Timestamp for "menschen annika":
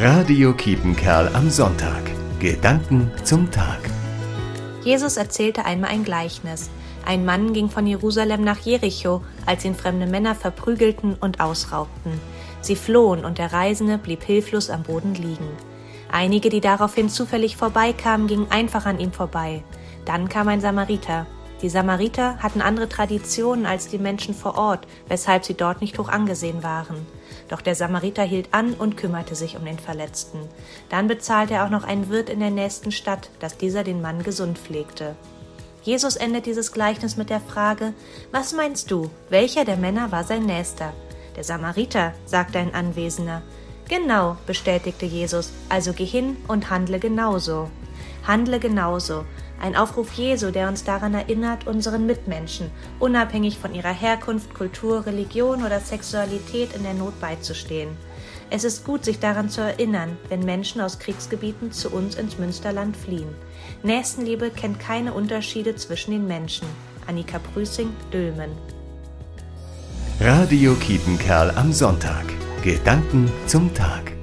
66.26-67.38